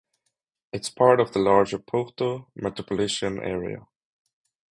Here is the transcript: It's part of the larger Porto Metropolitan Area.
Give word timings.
It's 0.73 0.89
part 0.89 1.19
of 1.19 1.31
the 1.31 1.37
larger 1.37 1.77
Porto 1.77 2.49
Metropolitan 2.55 3.37
Area. 3.39 3.85